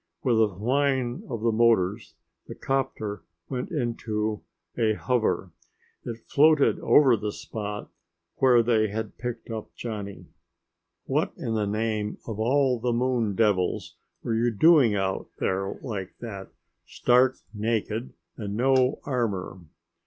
[0.23, 2.15] With a whine of the motors
[2.47, 4.41] the 'copter went into
[4.75, 5.51] a hover.
[6.03, 7.87] It floated over the spot
[8.37, 10.25] where they had picked up Johnny.
[11.05, 16.17] "What in the name of all the moon devils were you doing out there like
[16.17, 16.49] that
[16.87, 19.59] stark naked and no armor?"